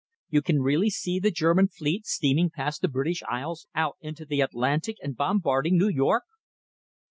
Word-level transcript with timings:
You 0.31 0.41
can 0.41 0.63
really 0.63 0.89
see 0.89 1.19
the 1.19 1.29
German 1.29 1.67
fleet 1.67 2.07
steaming 2.07 2.49
past 2.49 2.81
the 2.81 2.87
British 2.87 3.21
Isles, 3.29 3.67
out 3.75 3.97
into 4.01 4.25
the 4.25 4.41
Atlantic, 4.41 4.97
and 4.99 5.15
bombarding 5.15 5.77
New 5.77 5.89
York!" 5.89 6.23